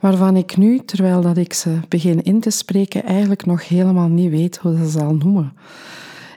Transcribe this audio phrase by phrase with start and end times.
[0.00, 4.30] waarvan ik nu, terwijl dat ik ze begin in te spreken, eigenlijk nog helemaal niet
[4.30, 5.52] weet hoe ze zal noemen.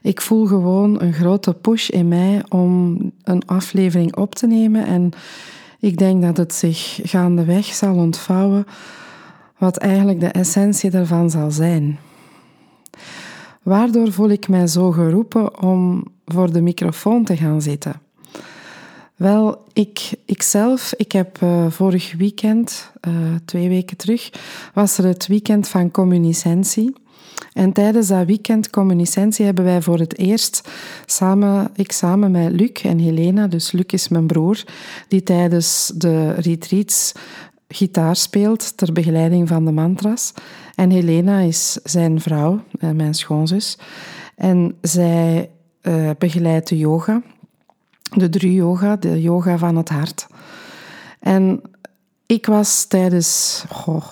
[0.02, 5.12] Ik voel gewoon een grote push in mij om een aflevering op te nemen en
[5.80, 8.66] ik denk dat het zich gaandeweg zal ontvouwen
[9.58, 12.00] wat eigenlijk de essentie daarvan zal zijn.
[13.64, 18.02] Waardoor voel ik mij zo geroepen om voor de microfoon te gaan zitten?
[19.20, 23.14] Wel, ik, ikzelf, ik heb uh, vorig weekend, uh,
[23.46, 24.32] twee weken terug,
[24.74, 26.94] was er het weekend van communicentie.
[27.54, 30.70] En tijdens dat weekend communicentie hebben wij voor het eerst
[31.06, 34.64] samen, ik samen met Luc en Helena, dus Luc is mijn broer,
[35.08, 37.14] die tijdens de retreats
[37.68, 40.34] gitaar speelt ter begeleiding van de mantras.
[40.76, 43.78] En Helena is zijn vrouw, uh, mijn schoonzus.
[44.36, 45.50] En zij
[46.18, 47.22] begeleidt de yoga
[48.10, 50.28] de Dru Yoga, de yoga van het hart.
[51.20, 51.62] En
[52.26, 53.64] ik was tijdens,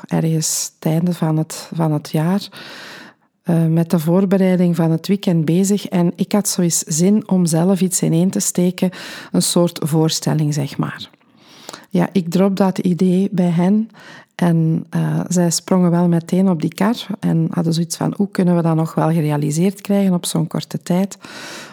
[0.07, 2.49] ergens het einde van het, van het jaar,
[3.43, 7.81] uh, met de voorbereiding van het weekend bezig en ik had zoiets zin om zelf
[7.81, 8.89] iets ineen te steken,
[9.31, 11.09] een soort voorstelling, zeg maar.
[11.89, 13.89] Ja, ik drop dat idee bij hen
[14.35, 18.55] en uh, zij sprongen wel meteen op die kar en hadden zoiets van hoe kunnen
[18.55, 21.17] we dat nog wel gerealiseerd krijgen op zo'n korte tijd.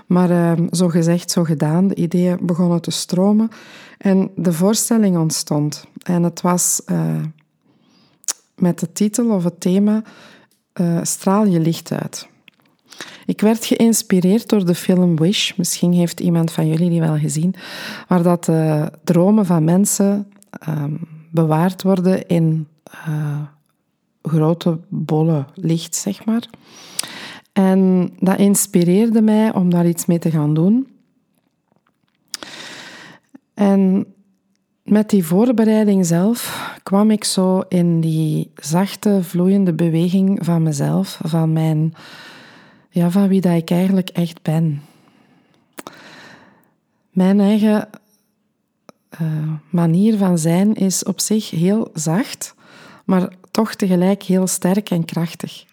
[0.06, 1.88] Maar uh, zo gezegd, zo gedaan.
[1.88, 3.48] De ideeën begonnen te stromen
[3.98, 5.84] en de voorstelling ontstond.
[6.02, 6.98] En het was uh,
[8.56, 10.02] met de titel of het thema
[11.02, 12.28] Straal je licht uit.
[13.26, 15.52] Ik werd geïnspireerd door de film Wish.
[15.56, 17.54] Misschien heeft iemand van jullie die wel gezien.
[18.08, 20.32] Waar dat de dromen van mensen
[20.68, 22.68] um, bewaard worden in
[23.08, 23.40] uh,
[24.22, 26.48] grote bollen licht, zeg maar.
[27.52, 30.88] En dat inspireerde mij om daar iets mee te gaan doen.
[33.54, 34.06] En
[34.82, 41.52] met die voorbereiding zelf kwam ik zo in die zachte, vloeiende beweging van mezelf, van
[41.52, 41.94] mijn,
[42.94, 44.82] ja, van wie dat ik eigenlijk echt ben.
[47.10, 47.88] Mijn eigen
[49.20, 52.54] uh, manier van zijn is op zich heel zacht,
[53.04, 55.64] maar toch tegelijk heel sterk en krachtig.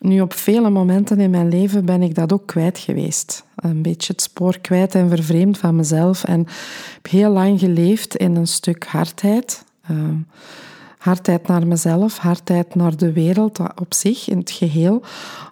[0.00, 3.44] Nu, op vele momenten in mijn leven ben ik dat ook kwijt geweest.
[3.56, 6.24] Een beetje het spoor kwijt en vervreemd van mezelf.
[6.24, 6.46] En
[6.94, 9.64] heb heel lang geleefd in een stuk hardheid.
[9.90, 9.98] Uh,
[11.04, 15.02] hardheid naar mezelf, hardheid naar de wereld op zich, in het geheel.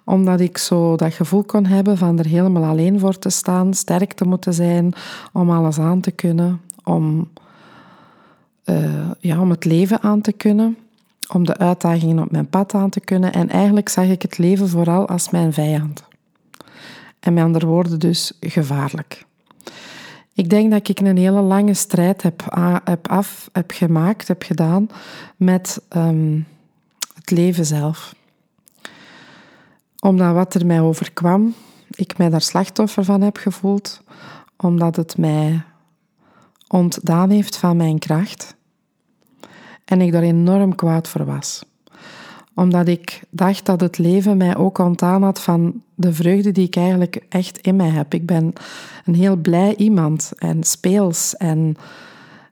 [0.05, 4.13] Omdat ik zo dat gevoel kon hebben van er helemaal alleen voor te staan, sterk
[4.13, 4.93] te moeten zijn,
[5.33, 7.29] om alles aan te kunnen, om,
[8.65, 10.77] uh, ja, om het leven aan te kunnen,
[11.33, 13.33] om de uitdagingen op mijn pad aan te kunnen.
[13.33, 16.03] En eigenlijk zag ik het leven vooral als mijn vijand.
[17.19, 19.25] En met andere woorden dus gevaarlijk.
[20.33, 22.43] Ik denk dat ik een hele lange strijd heb,
[22.83, 24.87] heb, af, heb gemaakt, heb gedaan
[25.35, 26.47] met um,
[27.13, 28.15] het leven zelf.
[29.99, 31.53] Omdat wat er mij overkwam,
[31.89, 34.01] ik mij daar slachtoffer van heb gevoeld,
[34.57, 35.61] omdat het mij
[36.67, 38.55] ontdaan heeft van mijn kracht
[39.85, 41.63] en ik daar enorm kwaad voor was
[42.55, 46.75] omdat ik dacht dat het leven mij ook ontdaan had van de vreugde die ik
[46.75, 48.13] eigenlijk echt in mij heb.
[48.13, 48.53] Ik ben
[49.05, 51.75] een heel blij iemand en speels en,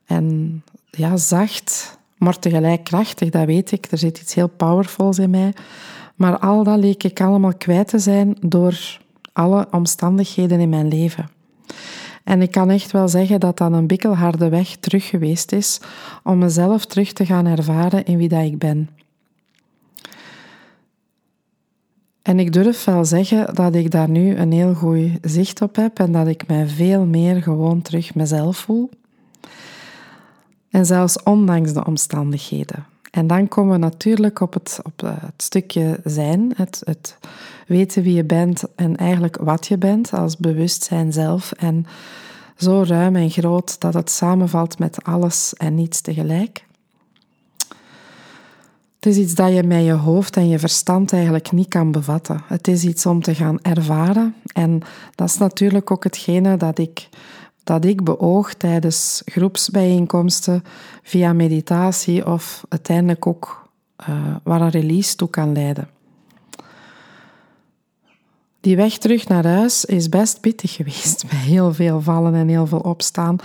[0.05, 3.91] en ja, zacht, maar tegelijk krachtig, dat weet ik.
[3.91, 5.53] Er zit iets heel powerfuls in mij.
[6.15, 8.99] Maar al dat leek ik allemaal kwijt te zijn door
[9.33, 11.29] alle omstandigheden in mijn leven.
[12.23, 15.79] En ik kan echt wel zeggen dat dat een bikkelharde weg terug geweest is
[16.23, 18.89] om mezelf terug te gaan ervaren in wie dat ik ben.
[22.21, 25.99] En ik durf wel zeggen dat ik daar nu een heel goed zicht op heb
[25.99, 28.89] en dat ik mij veel meer gewoon terug mezelf voel.
[30.69, 32.85] En zelfs ondanks de omstandigheden.
[33.11, 37.17] En dan komen we natuurlijk op het, op het stukje zijn, het, het
[37.67, 41.51] weten wie je bent en eigenlijk wat je bent als bewustzijn zelf.
[41.51, 41.85] En
[42.57, 46.65] zo ruim en groot dat het samenvalt met alles en niets tegelijk.
[49.01, 52.41] Het is iets dat je met je hoofd en je verstand eigenlijk niet kan bevatten.
[52.45, 54.35] Het is iets om te gaan ervaren.
[54.53, 54.81] En
[55.15, 57.09] dat is natuurlijk ook hetgene dat ik,
[57.63, 60.63] dat ik beoog tijdens groepsbijeenkomsten
[61.03, 63.69] via meditatie of uiteindelijk ook
[64.09, 65.89] uh, waar een release toe kan leiden.
[68.61, 72.67] Die weg terug naar huis is best pittig geweest, bij heel veel vallen en heel
[72.67, 73.35] veel opstaan.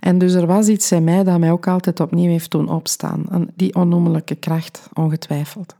[0.00, 3.26] En dus er was iets in mij dat mij ook altijd opnieuw heeft doen opstaan.
[3.56, 5.74] Die onnoemelijke kracht, ongetwijfeld.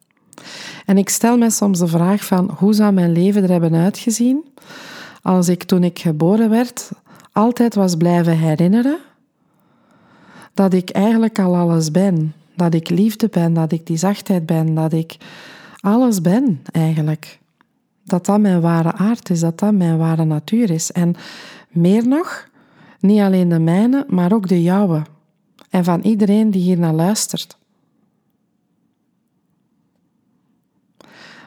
[0.86, 4.44] En ik stel mij soms de vraag van hoe zou mijn leven er hebben uitgezien
[5.22, 6.90] als ik toen ik geboren werd
[7.34, 8.98] altijd was blijven herinneren
[10.54, 12.34] dat ik eigenlijk al alles ben.
[12.56, 15.16] Dat ik liefde ben, dat ik die zachtheid ben, dat ik
[15.80, 17.38] alles ben eigenlijk.
[18.04, 20.92] Dat dat mijn ware aard is, dat dat mijn ware natuur is.
[20.92, 21.14] En
[21.68, 22.48] meer nog,
[23.00, 25.02] niet alleen de mijne, maar ook de jouwe.
[25.70, 27.56] En van iedereen die hier naar luistert.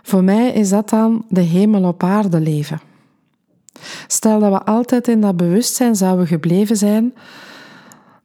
[0.02, 2.82] Voor mij is dat dan de hemel op aarde leven.
[4.08, 7.14] Stel dat we altijd in dat bewustzijn zouden gebleven zijn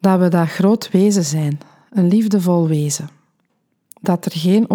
[0.02, 3.08] dat we dat groot wezen zijn, een liefdevol wezen.
[4.00, 4.70] Dat er geen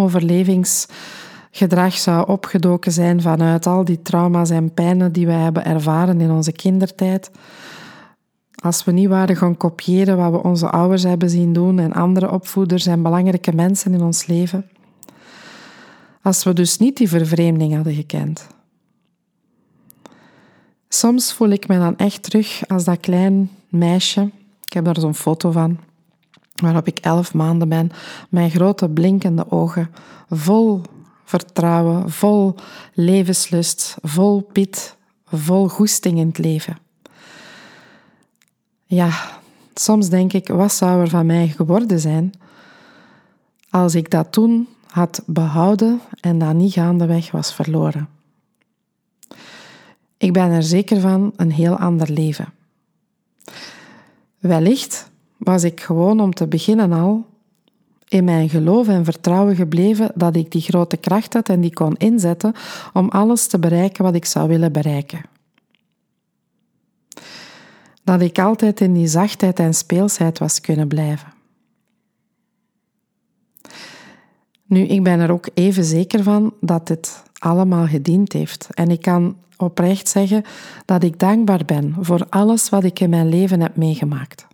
[1.63, 6.31] overlevingsgedrag zou opgedoken zijn vanuit al die trauma's en pijnen die we hebben ervaren in
[6.31, 7.31] onze kindertijd.
[8.63, 12.31] Als we niet waren gaan kopiëren wat we onze ouders hebben zien doen en andere
[12.31, 14.69] opvoeders en belangrijke mensen in ons leven.
[16.21, 18.47] Als we dus niet die vervreemding hadden gekend.
[20.89, 24.31] Soms voel ik me dan echt terug als dat klein meisje.
[24.65, 25.77] Ik heb daar zo'n foto van,
[26.61, 27.91] waarop ik elf maanden ben,
[28.29, 29.89] mijn grote blinkende ogen,
[30.29, 30.81] vol
[31.27, 32.55] vertrouwen, vol
[32.93, 34.95] levenslust, vol pit,
[35.25, 36.77] vol goesting in het leven.
[38.85, 39.39] Ja,
[39.73, 42.33] soms denk ik, wat zou er van mij geworden zijn
[43.69, 48.09] als ik dat toen had behouden en dat niet gaandeweg was verloren.
[50.17, 52.53] Ik ben er zeker van een heel ander leven.
[54.37, 57.25] Wellicht was ik gewoon om te beginnen al
[58.07, 61.95] in mijn geloof en vertrouwen gebleven dat ik die grote kracht had en die kon
[61.95, 62.53] inzetten
[62.93, 65.21] om alles te bereiken wat ik zou willen bereiken.
[68.03, 71.33] Dat ik altijd in die zachtheid en speelsheid was kunnen blijven.
[74.63, 78.67] Nu, ik ben er ook even zeker van dat dit allemaal gediend heeft.
[78.73, 80.43] En ik kan oprecht zeggen
[80.85, 84.46] dat ik dankbaar ben voor alles wat ik in mijn leven heb meegemaakt.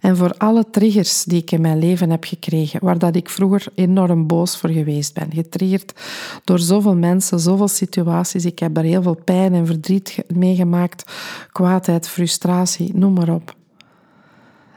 [0.00, 3.66] En voor alle triggers die ik in mijn leven heb gekregen, waar dat ik vroeger
[3.74, 5.32] enorm boos voor geweest ben.
[5.32, 6.00] Getriggerd
[6.44, 8.44] door zoveel mensen, zoveel situaties.
[8.44, 11.12] Ik heb er heel veel pijn en verdriet meegemaakt,
[11.52, 13.54] kwaadheid, frustratie, noem maar op.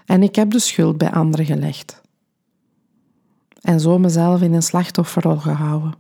[0.06, 2.02] En ik heb de schuld bij anderen gelegd.
[3.62, 5.94] En zo mezelf in een slachtofferrol gehouden.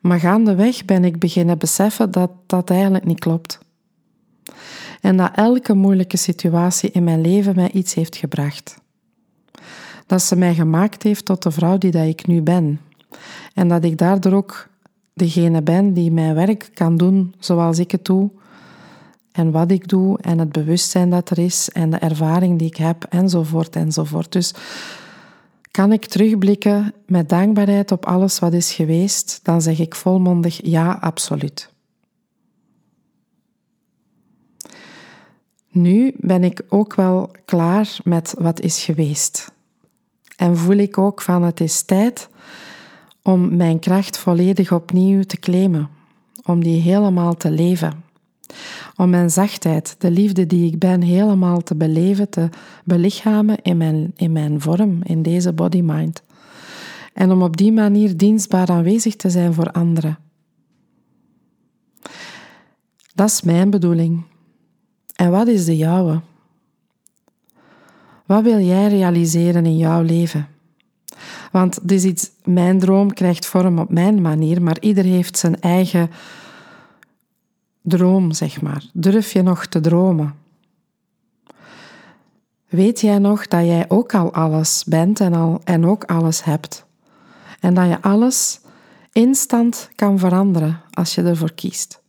[0.00, 3.58] Maar gaandeweg ben ik beginnen beseffen dat dat eigenlijk niet klopt.
[5.00, 8.78] En dat elke moeilijke situatie in mijn leven mij iets heeft gebracht.
[10.06, 12.80] Dat ze mij gemaakt heeft tot de vrouw die dat ik nu ben.
[13.54, 14.68] En dat ik daardoor ook
[15.12, 18.30] degene ben die mijn werk kan doen zoals ik het doe.
[19.32, 22.76] En wat ik doe en het bewustzijn dat er is en de ervaring die ik
[22.76, 24.32] heb enzovoort enzovoort.
[24.32, 24.54] Dus
[25.70, 30.98] kan ik terugblikken met dankbaarheid op alles wat is geweest, dan zeg ik volmondig ja,
[31.00, 31.70] absoluut.
[35.70, 39.52] Nu ben ik ook wel klaar met wat is geweest.
[40.36, 42.28] En voel ik ook van het is tijd
[43.22, 45.88] om mijn kracht volledig opnieuw te claimen,
[46.44, 48.08] om die helemaal te leven
[49.00, 52.48] om mijn zachtheid, de liefde die ik ben, helemaal te beleven, te
[52.84, 56.22] belichamen in mijn, in mijn vorm, in deze body-mind.
[57.12, 60.18] En om op die manier dienstbaar aanwezig te zijn voor anderen.
[63.14, 64.22] Dat is mijn bedoeling.
[65.20, 66.20] En wat is de jouwe?
[68.26, 70.48] Wat wil jij realiseren in jouw leven?
[71.52, 76.10] Want dit is mijn droom krijgt vorm op mijn manier, maar ieder heeft zijn eigen
[77.82, 78.84] droom, zeg maar.
[78.92, 80.34] Durf je nog te dromen?
[82.68, 86.84] Weet jij nog dat jij ook al alles bent en, al, en ook alles hebt?
[87.60, 88.60] En dat je alles
[89.12, 91.99] instant kan veranderen als je ervoor kiest.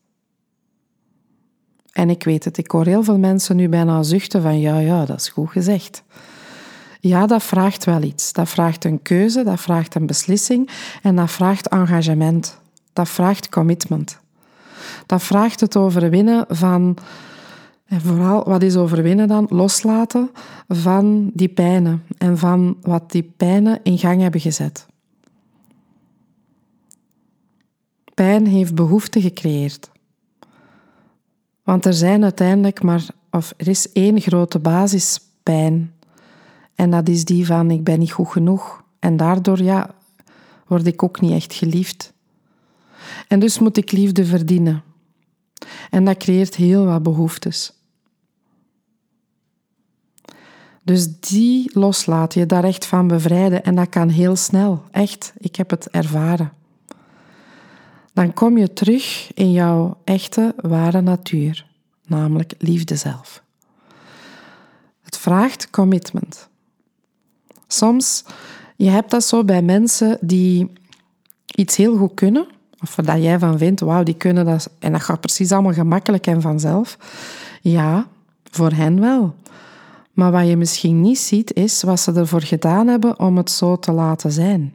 [1.91, 5.05] En ik weet het, ik hoor heel veel mensen nu bijna zuchten van ja, ja,
[5.05, 6.03] dat is goed gezegd.
[7.00, 8.33] Ja, dat vraagt wel iets.
[8.33, 10.69] Dat vraagt een keuze, dat vraagt een beslissing
[11.01, 12.60] en dat vraagt engagement.
[12.93, 14.19] Dat vraagt commitment
[15.05, 16.98] dat vraagt het overwinnen van,
[17.86, 19.45] en vooral wat is overwinnen dan?
[19.50, 20.29] Loslaten
[20.67, 24.86] van die pijnen en van wat die pijnen in gang hebben gezet.
[28.13, 29.89] Pijn heeft behoefte gecreëerd.
[31.71, 35.93] Want er zijn uiteindelijk maar, of er is één grote basispijn.
[36.75, 38.83] En dat is die van ik ben niet goed genoeg.
[38.99, 39.95] En daardoor ja,
[40.67, 42.13] word ik ook niet echt geliefd.
[43.27, 44.83] En dus moet ik liefde verdienen.
[45.89, 47.73] En dat creëert heel wat behoeftes.
[50.83, 53.63] Dus die loslaten, je daar echt van bevrijden.
[53.63, 55.33] En dat kan heel snel, echt.
[55.37, 56.51] Ik heb het ervaren.
[58.13, 61.65] Dan kom je terug in jouw echte, ware natuur,
[62.05, 63.43] namelijk liefde zelf.
[65.01, 66.49] Het vraagt commitment.
[67.67, 68.23] Soms,
[68.75, 70.71] je hebt dat zo bij mensen die
[71.45, 72.47] iets heel goed kunnen,
[72.81, 76.27] of dat jij van vindt, wauw, die kunnen dat, en dat gaat precies allemaal gemakkelijk
[76.27, 76.97] en vanzelf.
[77.61, 78.07] Ja,
[78.51, 79.35] voor hen wel.
[80.13, 83.79] Maar wat je misschien niet ziet, is wat ze ervoor gedaan hebben om het zo
[83.79, 84.73] te laten zijn.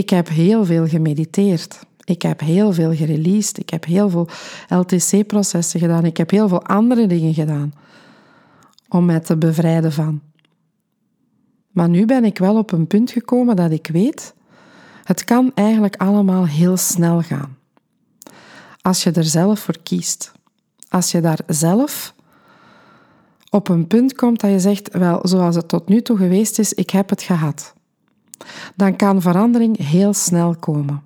[0.00, 1.78] Ik heb heel veel gemediteerd.
[2.04, 3.58] Ik heb heel veel gereleased.
[3.58, 4.28] Ik heb heel veel
[4.68, 6.04] LTC-processen gedaan.
[6.04, 7.74] Ik heb heel veel andere dingen gedaan
[8.88, 10.20] om mij te bevrijden van.
[11.70, 14.34] Maar nu ben ik wel op een punt gekomen dat ik weet,
[15.04, 17.56] het kan eigenlijk allemaal heel snel gaan.
[18.80, 20.32] Als je er zelf voor kiest.
[20.88, 22.14] Als je daar zelf
[23.50, 26.72] op een punt komt dat je zegt, wel, zoals het tot nu toe geweest is,
[26.72, 27.74] ik heb het gehad.
[28.74, 31.02] Dan kan verandering heel snel komen.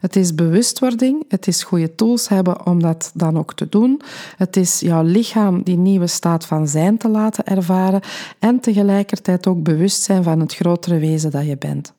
[0.00, 4.00] Het is bewustwording, het is goede tools hebben om dat dan ook te doen.
[4.36, 8.00] Het is jouw lichaam die nieuwe staat van zijn te laten ervaren
[8.38, 11.92] en tegelijkertijd ook bewust zijn van het grotere wezen dat je bent.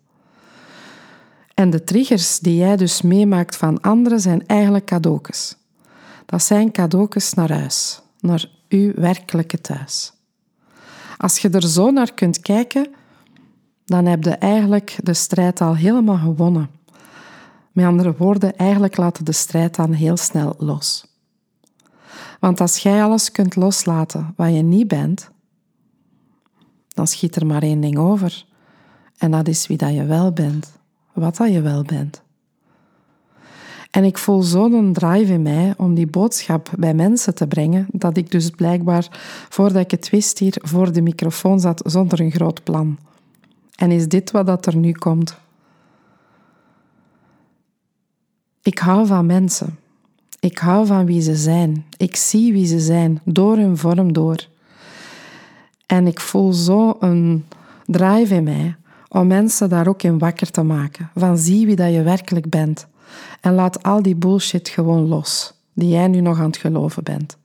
[1.54, 5.58] En de triggers die jij dus meemaakt van anderen zijn eigenlijk cadeautjes.
[6.26, 10.14] Dat zijn cadeautjes naar huis, naar uw werkelijke thuis.
[11.18, 12.88] Als je er zo naar kunt kijken,
[13.90, 16.70] dan heb je eigenlijk de strijd al helemaal gewonnen.
[17.72, 21.08] Met andere woorden, eigenlijk laat de strijd dan heel snel los.
[22.40, 25.30] Want als jij alles kunt loslaten wat je niet bent,
[26.88, 28.46] dan schiet er maar één ding over.
[29.18, 30.72] En dat is wie dat je wel bent,
[31.14, 32.22] wat dat je wel bent.
[33.92, 38.18] En ik voel zo'n drive in mij om die boodschap bij mensen te brengen, dat
[38.18, 39.08] ik dus blijkbaar,
[39.50, 42.98] voordat ik het wist, hier voor de microfoon zat zonder een groot plan.
[43.80, 45.38] En is dit wat dat er nu komt?
[48.62, 49.80] Ik hou van mensen.
[50.40, 51.86] Ik hou van wie ze zijn.
[51.98, 54.48] Ik zie wie ze zijn, door hun vorm door.
[55.86, 57.46] En ik voel zo een
[57.86, 58.76] drive in mij
[59.10, 61.10] om mensen daar ook in wakker te maken.
[61.16, 62.88] Van zie wie dat je werkelijk bent.
[63.42, 67.38] En laat al die bullshit gewoon los, die jij nu nog aan het geloven bent.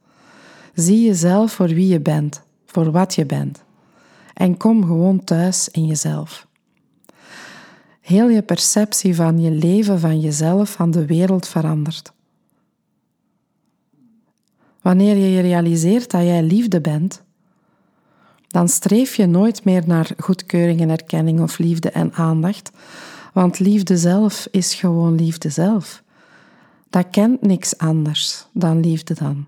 [0.75, 3.62] Zie jezelf voor wie je bent, voor wat je bent.
[4.35, 6.47] En kom gewoon thuis in jezelf.
[8.00, 12.12] Heel je perceptie van je leven, van jezelf, van de wereld verandert.
[14.83, 17.23] Wanneer je je realiseert dat jij liefde bent,
[18.49, 22.71] dan streef je nooit meer naar goedkeuring en erkenning of liefde en aandacht,
[23.33, 26.03] want liefde zelf is gewoon liefde zelf.
[26.91, 29.47] Dat kent niks anders dan liefde dan.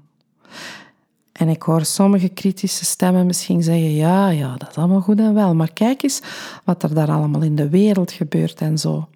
[1.36, 5.34] En ik hoor sommige kritische stemmen misschien zeggen: ja, ja, dat is allemaal goed en
[5.34, 6.20] wel, maar kijk eens
[6.64, 9.08] wat er daar allemaal in de wereld gebeurt en zo.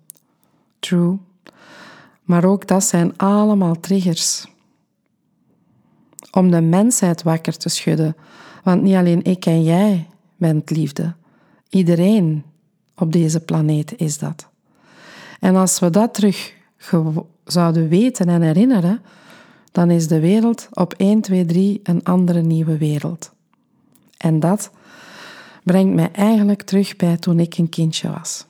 [0.78, 1.18] True.
[2.22, 4.46] Maar ook dat zijn allemaal triggers.
[6.30, 8.16] Om de mensheid wakker te schudden.
[8.64, 11.14] Want niet alleen ik en jij bent liefde.
[11.68, 12.44] Iedereen
[12.96, 14.48] op deze planeet is dat.
[15.40, 16.52] En als we dat terug
[17.44, 19.02] zouden weten en herinneren,
[19.72, 23.32] dan is de wereld op 1, 2, 3 een andere nieuwe wereld.
[24.16, 24.70] En dat
[25.62, 28.46] brengt mij eigenlijk terug bij toen ik een kindje was.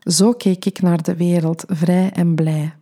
[0.00, 2.74] Zo keek ik naar de wereld, vrij en blij,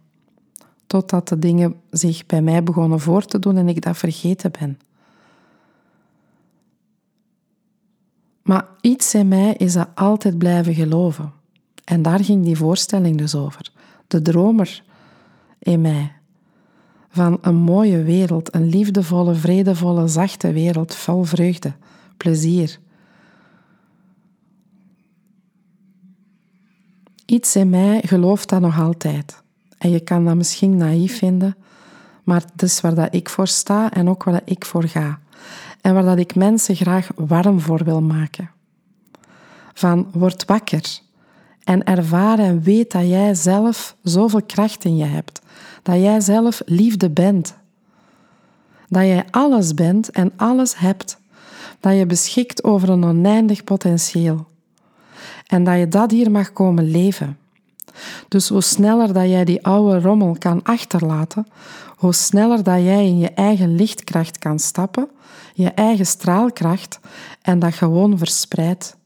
[0.87, 4.79] totdat de dingen zich bij mij begonnen voor te doen en ik dat vergeten ben.
[8.43, 11.33] Maar iets in mij is dat altijd blijven geloven.
[11.85, 13.71] En daar ging die voorstelling dus over.
[14.07, 14.83] De dromer
[15.59, 16.20] in mij.
[17.11, 21.73] Van een mooie wereld, een liefdevolle, vredevolle, zachte wereld, vol vreugde,
[22.17, 22.79] plezier.
[27.27, 29.43] Iets in mij gelooft dat nog altijd.
[29.79, 31.57] En je kan dat misschien naïef vinden,
[32.25, 35.19] maar het is waar dat ik voor sta en ook waar dat ik voor ga.
[35.81, 38.51] En waar dat ik mensen graag warm voor wil maken.
[39.75, 41.01] Van word wakker
[41.65, 45.41] en ervaar en weet dat jij zelf zoveel kracht in je hebt.
[45.83, 47.55] Dat jij zelf liefde bent.
[48.89, 51.19] Dat jij alles bent en alles hebt.
[51.81, 54.47] Dat je beschikt over een oneindig potentieel.
[55.47, 57.39] En dat je dat hier mag komen leven.
[58.29, 61.47] Dus hoe sneller dat jij die oude rommel kan achterlaten,
[61.97, 65.09] hoe sneller dat jij in je eigen lichtkracht kan stappen,
[65.55, 67.01] je eigen straalkracht,
[67.43, 68.97] en dat gewoon verspreidt.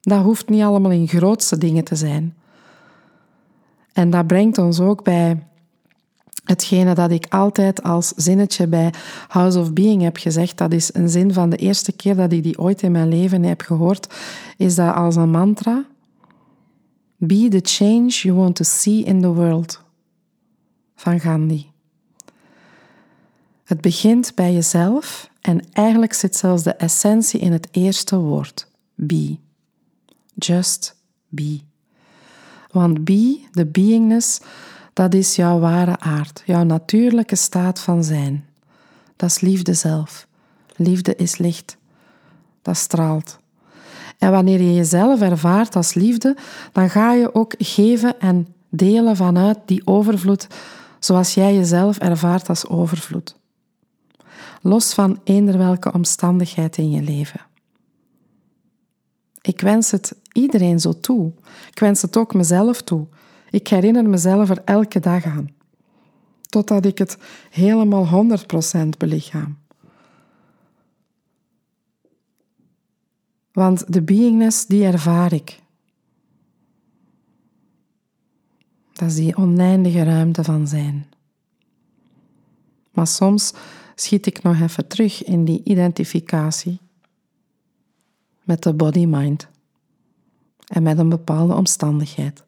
[0.00, 2.34] Dat hoeft niet allemaal in grootste dingen te zijn.
[3.94, 5.46] En dat brengt ons ook bij
[6.44, 8.92] hetgene dat ik altijd als zinnetje bij
[9.28, 10.58] House of Being heb gezegd.
[10.58, 13.42] Dat is een zin van de eerste keer dat ik die ooit in mijn leven
[13.42, 14.14] heb gehoord.
[14.56, 15.84] Is dat als een mantra?
[17.16, 19.82] Be the change you want to see in the world.
[20.94, 21.66] Van Gandhi.
[23.64, 29.38] Het begint bij jezelf en eigenlijk zit zelfs de essentie in het eerste woord: be.
[30.34, 30.96] Just
[31.28, 31.60] be.
[32.74, 34.40] Want be, de beingness,
[34.92, 38.46] dat is jouw ware aard, jouw natuurlijke staat van zijn.
[39.16, 40.26] Dat is liefde zelf.
[40.76, 41.76] Liefde is licht.
[42.62, 43.38] Dat straalt.
[44.18, 46.36] En wanneer je jezelf ervaart als liefde,
[46.72, 50.46] dan ga je ook geven en delen vanuit die overvloed,
[50.98, 53.36] zoals jij jezelf ervaart als overvloed.
[54.60, 57.40] Los van eender welke omstandigheid in je leven.
[59.46, 61.32] Ik wens het iedereen zo toe.
[61.70, 63.06] Ik wens het ook mezelf toe.
[63.50, 65.48] Ik herinner mezelf er elke dag aan.
[66.40, 67.18] Totdat ik het
[67.50, 68.26] helemaal
[68.84, 69.58] 100% belichaam.
[73.52, 75.60] Want de beingness, die ervaar ik.
[78.92, 81.06] Dat is die oneindige ruimte van zijn.
[82.92, 83.52] Maar soms
[83.94, 86.80] schiet ik nog even terug in die identificatie
[88.44, 89.48] met de body-mind
[90.66, 92.44] en met een bepaalde omstandigheid.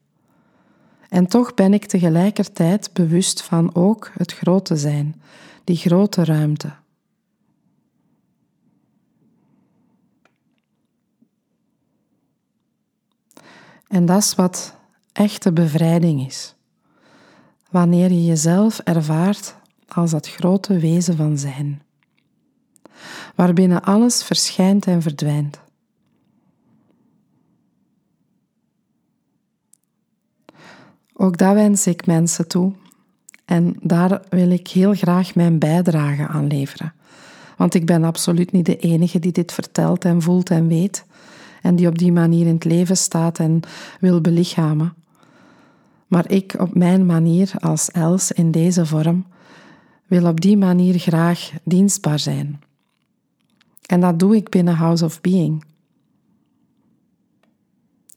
[1.09, 5.21] En toch ben ik tegelijkertijd bewust van ook het grote zijn,
[5.63, 6.73] die grote ruimte.
[13.87, 14.75] En dat is wat
[15.11, 16.55] echte bevrijding is.
[17.69, 19.55] Wanneer je jezelf ervaart
[19.87, 21.81] als dat grote wezen van zijn,
[23.35, 25.59] waarbinnen alles verschijnt en verdwijnt.
[31.19, 32.71] Ook dat wens ik mensen toe.
[33.45, 36.93] En daar wil ik heel graag mijn bijdrage aan leveren.
[37.57, 41.05] Want ik ben absoluut niet de enige die dit vertelt en voelt en weet.
[41.61, 43.59] En die op die manier in het leven staat en
[43.99, 44.93] wil belichamen.
[46.07, 49.25] Maar ik op mijn manier, als Els in deze vorm,
[50.07, 52.61] wil op die manier graag dienstbaar zijn.
[53.85, 55.63] En dat doe ik binnen House of Being.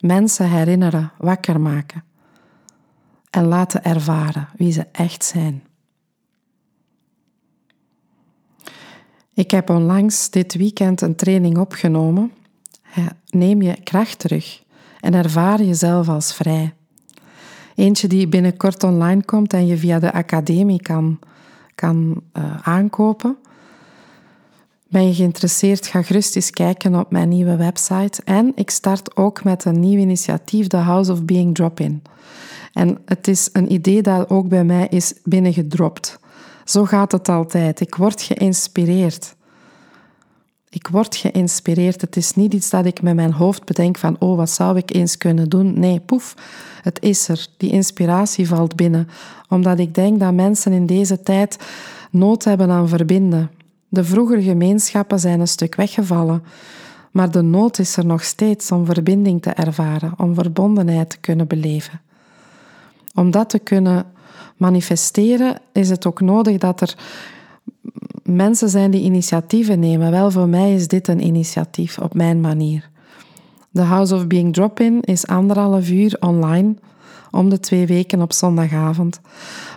[0.01, 2.09] Mensen herinneren, wakker maken
[3.31, 5.63] en laten ervaren wie ze echt zijn.
[9.35, 12.33] Ik heb onlangs dit weekend een training opgenomen.
[13.31, 14.63] Neem je kracht terug
[15.01, 16.75] en ervaar jezelf als vrij.
[17.75, 21.19] Eentje die binnenkort online komt en je via de academie kan,
[21.75, 23.37] kan uh, aankopen.
[24.89, 25.87] Ben je geïnteresseerd?
[25.87, 28.23] Ga gerust eens kijken op mijn nieuwe website.
[28.25, 32.03] En ik start ook met een nieuw initiatief, de House of Being Drop-In.
[32.73, 36.19] En het is een idee dat ook bij mij is binnengedropt.
[36.65, 37.81] Zo gaat het altijd.
[37.81, 39.35] Ik word geïnspireerd.
[40.69, 42.01] Ik word geïnspireerd.
[42.01, 44.95] Het is niet iets dat ik met mijn hoofd bedenk van, oh, wat zou ik
[44.95, 45.81] eens kunnen doen?
[45.81, 46.35] Nee, poef,
[46.83, 47.47] het is er.
[47.57, 49.09] Die inspiratie valt binnen.
[49.49, 51.59] Omdat ik denk dat mensen in deze tijd
[52.11, 53.51] nood hebben aan verbinden.
[53.89, 56.43] De vroegere gemeenschappen zijn een stuk weggevallen.
[57.11, 61.47] Maar de nood is er nog steeds om verbinding te ervaren, om verbondenheid te kunnen
[61.47, 62.01] beleven.
[63.15, 64.07] Om dat te kunnen
[64.57, 66.95] manifesteren is het ook nodig dat er
[68.23, 70.11] mensen zijn die initiatieven nemen.
[70.11, 72.89] Wel, voor mij is dit een initiatief op mijn manier.
[73.71, 76.75] De House of Being Drop-In is anderhalf uur online
[77.31, 79.21] om de twee weken op zondagavond,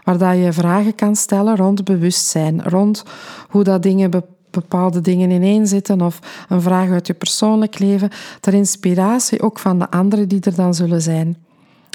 [0.03, 3.03] waar dat je vragen kan stellen rond bewustzijn, rond
[3.49, 6.19] hoe dat dingen bepaalde dingen ineen zitten of
[6.49, 10.73] een vraag uit je persoonlijk leven, ter inspiratie ook van de anderen die er dan
[10.73, 11.37] zullen zijn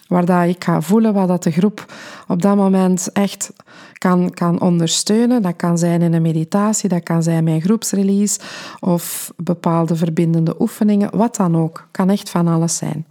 [0.09, 1.93] waar dat ik ga voelen wat dat de groep
[2.29, 3.53] op dat moment echt
[3.93, 5.43] kan, kan ondersteunen.
[5.43, 8.41] Dat kan zijn in een meditatie, dat kan zijn mijn groepsrelease
[8.81, 11.89] of bepaalde verbindende oefeningen, wat dan ook.
[11.91, 13.07] Kan echt van alles zijn.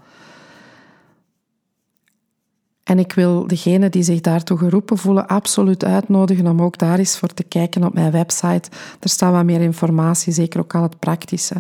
[2.84, 7.18] En ik wil degenen die zich daartoe geroepen voelen absoluut uitnodigen om ook daar eens
[7.18, 8.70] voor te kijken op mijn website.
[9.00, 11.56] Er staat wat meer informatie, zeker ook al het praktische.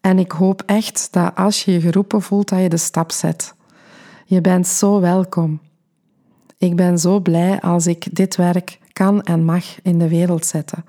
[0.00, 3.54] En ik hoop echt dat als je je geroepen voelt, dat je de stap zet.
[4.30, 5.60] Je bent zo welkom.
[6.58, 10.84] Ik ben zo blij als ik dit werk kan en mag in de wereld zetten.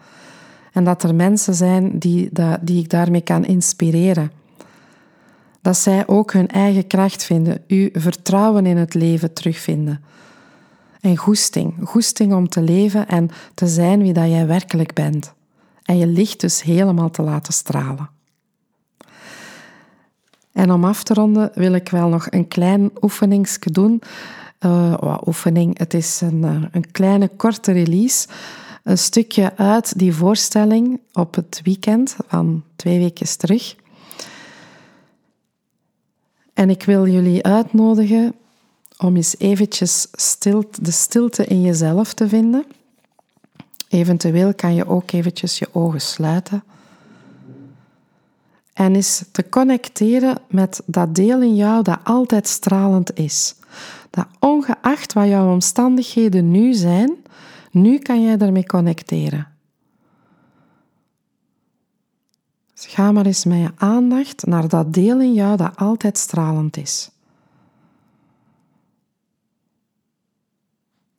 [0.74, 2.30] En dat er mensen zijn die,
[2.62, 4.32] die ik daarmee kan inspireren.
[5.62, 10.04] Dat zij ook hun eigen kracht vinden, uw vertrouwen in het leven terugvinden.
[11.02, 15.34] En goesting, goesting om te leven en te zijn wie dat jij werkelijk bent.
[15.84, 18.19] En je licht dus helemaal te laten stralen.
[20.60, 24.02] En om af te ronden wil ik wel nog een klein oefeningsje doen.
[24.66, 28.28] Uh, oefening, het is een, uh, een kleine korte release.
[28.84, 33.76] Een stukje uit die voorstelling op het weekend van twee weken terug.
[36.54, 38.36] En ik wil jullie uitnodigen
[38.98, 42.66] om eens eventjes stil, de stilte in jezelf te vinden.
[43.90, 46.64] Eventueel kan je ook eventjes je ogen sluiten.
[48.80, 53.56] En eens te connecteren met dat deel in jou dat altijd stralend is.
[54.10, 57.16] Dat ongeacht wat jouw omstandigheden nu zijn,
[57.72, 59.48] nu kan jij ermee connecteren.
[62.74, 66.78] Dus ga maar eens met je aandacht naar dat deel in jou dat altijd stralend
[66.78, 67.10] is.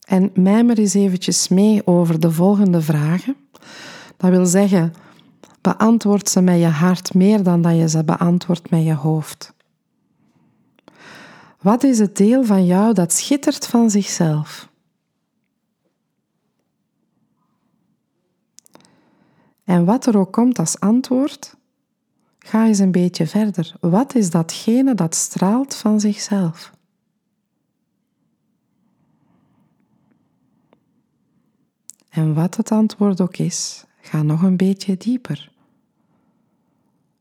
[0.06, 3.36] En mijmer eens eventjes mee over de volgende vragen.
[4.16, 4.94] Dat wil zeggen,
[5.60, 9.52] beantwoord ze met je hart meer dan dat je ze beantwoordt met je hoofd.
[11.60, 14.68] Wat is het deel van jou dat schittert van zichzelf?
[19.64, 21.56] En wat er ook komt als antwoord,
[22.38, 23.74] ga eens een beetje verder.
[23.80, 26.72] Wat is datgene dat straalt van zichzelf?
[32.10, 35.52] En wat het antwoord ook is, ga nog een beetje dieper.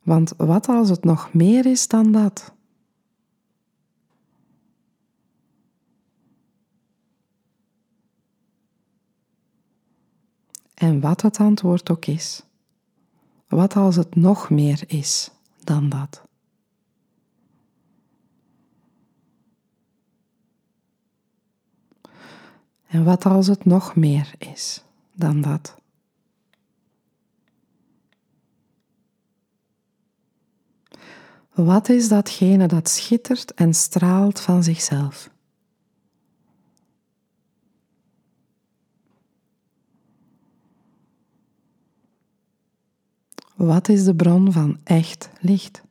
[0.03, 2.53] Want wat als het nog meer is dan dat?
[10.73, 12.43] En wat het antwoord ook is,
[13.47, 15.31] wat als het nog meer is
[15.63, 16.23] dan dat?
[22.87, 25.77] En wat als het nog meer is dan dat?
[31.53, 35.29] Wat is datgene dat schittert en straalt van zichzelf?
[43.55, 45.81] Wat is de bron van echt licht?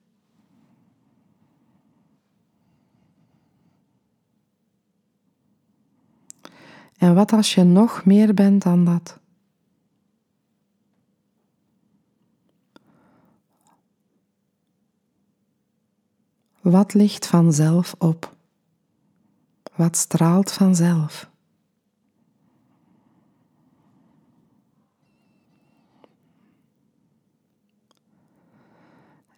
[6.98, 9.18] En wat als je nog meer bent dan dat?
[16.70, 18.36] Wat ligt vanzelf op?
[19.74, 21.30] Wat straalt vanzelf?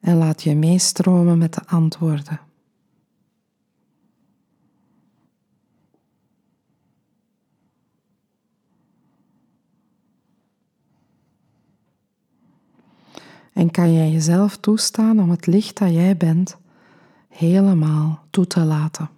[0.00, 2.40] En laat je meestromen met de antwoorden.
[13.52, 16.58] En kan jij jezelf toestaan om het licht dat jij bent
[17.40, 19.10] helemaal toe te laten.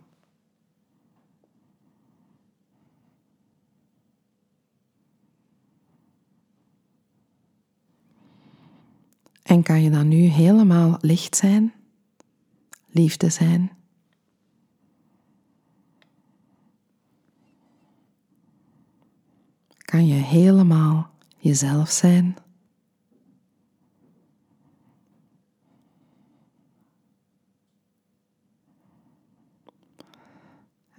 [9.42, 11.72] En kan je dan nu helemaal licht zijn,
[12.86, 13.70] liefde zijn?
[19.78, 22.36] Kan je helemaal jezelf zijn?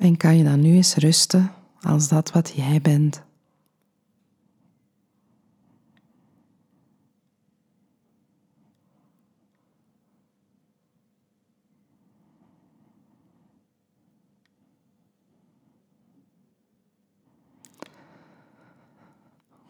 [0.03, 3.21] En kan je dan nu eens rusten als dat wat jij bent?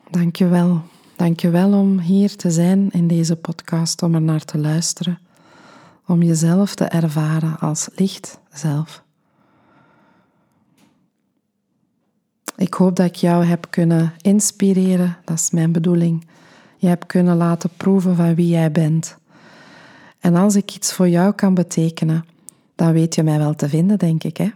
[0.10, 0.82] Dank je wel.
[1.16, 5.20] Dank je wel om hier te zijn in deze podcast, om er naar te luisteren,
[6.06, 9.04] om jezelf te ervaren als licht zelf.
[12.56, 16.26] Ik hoop dat ik jou heb kunnen inspireren, dat is mijn bedoeling.
[16.78, 19.18] Je hebt kunnen laten proeven van wie jij bent.
[20.20, 22.26] En als ik iets voor jou kan betekenen,
[22.76, 24.38] dan weet je mij wel te vinden, denk ik.
[24.38, 24.50] Hè?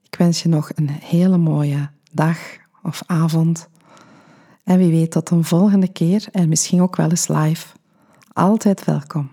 [0.03, 3.69] Ik wens je nog een hele mooie dag of avond.
[4.65, 7.67] En wie weet tot een volgende keer en misschien ook wel eens live.
[8.33, 9.31] Altijd welkom.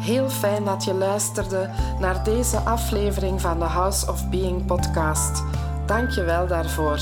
[0.00, 5.42] Heel fijn dat je luisterde naar deze aflevering van de House of Being podcast.
[5.86, 7.00] Dank je wel daarvoor.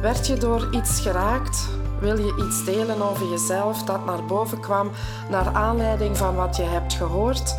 [0.00, 1.68] Werd je door iets geraakt
[2.04, 4.90] Wil je iets delen over jezelf dat naar boven kwam
[5.30, 7.56] naar aanleiding van wat je hebt gehoord?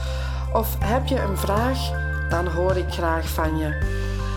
[0.53, 2.04] Of heb je een vraag?
[2.29, 3.65] Dan hoor ik graag van je.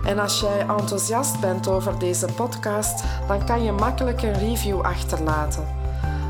[0.06, 5.77] En als jij enthousiast bent over deze podcast, dan kan je makkelijk een review achterlaten.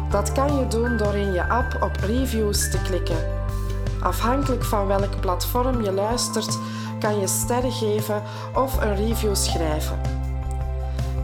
[0.09, 3.17] Dat kan je doen door in je app op reviews te klikken.
[4.01, 6.57] Afhankelijk van welk platform je luistert,
[6.99, 8.21] kan je sterren geven
[8.55, 9.99] of een review schrijven.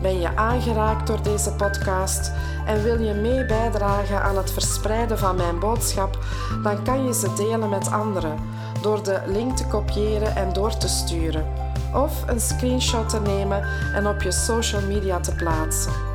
[0.02, 2.32] Ben je aangeraakt door deze podcast
[2.66, 6.18] en wil je mee bijdragen aan het verspreiden van mijn boodschap,
[6.62, 8.38] dan kan je ze delen met anderen
[8.80, 11.46] door de link te kopiëren en door te sturen,
[11.94, 16.13] of een screenshot te nemen en op je social media te plaatsen.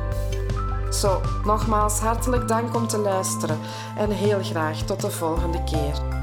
[0.90, 3.58] Zo, nogmaals hartelijk dank om te luisteren
[3.96, 6.20] en heel graag tot de volgende keer.